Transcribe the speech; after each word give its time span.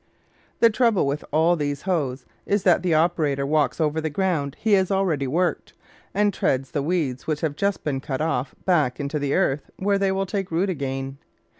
One 0.57 0.71
trouble 0.71 1.05
with 1.05 1.23
all 1.31 1.55
these 1.55 1.83
hoes 1.83 2.25
is 2.47 2.63
that 2.63 2.81
the 2.81 2.93
oper 2.93 3.31
ator 3.35 3.45
walks 3.47 3.79
over 3.79 4.01
the 4.01 4.09
ground 4.09 4.57
he 4.59 4.73
has 4.73 4.89
already 4.89 5.27
worked, 5.27 5.73
and 6.11 6.33
treads 6.33 6.71
the 6.71 6.81
weeds 6.81 7.27
which 7.27 7.41
have 7.41 7.55
just 7.55 7.83
been 7.83 7.99
cut 8.01 8.19
off 8.19 8.55
back 8.65 8.99
into 8.99 9.19
the 9.19 9.35
earth, 9.35 9.69
where 9.77 9.99
they 9.99 10.11
take 10.25 10.49
root 10.49 10.71
again. 10.71 11.19